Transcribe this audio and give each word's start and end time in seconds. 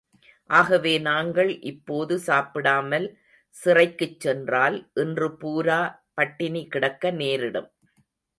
ஆகவே 0.49 0.93
நாங்கள் 0.99 1.59
இப்போது 1.61 2.19
சாப்பிடாமல் 2.19 3.05
சிறைக்குச் 3.55 4.19
சென்றால் 4.19 4.77
இன்று 4.95 5.29
பூரா 5.37 5.79
பட்டினி 6.13 6.67
கிடக்க 6.67 7.11
நேரிடும். 7.11 7.69